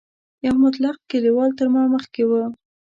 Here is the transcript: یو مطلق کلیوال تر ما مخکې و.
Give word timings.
یو 0.45 0.55
مطلق 0.63 0.95
کلیوال 1.11 1.49
تر 1.57 1.67
ما 1.73 1.83
مخکې 1.95 2.21
و. 2.25 2.31